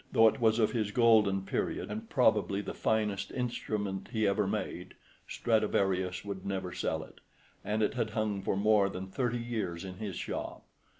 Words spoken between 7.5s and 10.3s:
and it had hung for more than thirty years in his